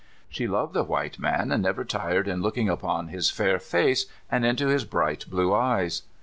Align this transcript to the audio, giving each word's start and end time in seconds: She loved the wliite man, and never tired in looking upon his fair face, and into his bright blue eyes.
She 0.29 0.47
loved 0.47 0.73
the 0.73 0.83
wliite 0.83 1.19
man, 1.19 1.51
and 1.51 1.61
never 1.61 1.85
tired 1.85 2.27
in 2.27 2.41
looking 2.41 2.67
upon 2.67 3.09
his 3.09 3.29
fair 3.29 3.59
face, 3.59 4.07
and 4.31 4.43
into 4.43 4.65
his 4.65 4.83
bright 4.83 5.25
blue 5.29 5.53
eyes. 5.53 6.01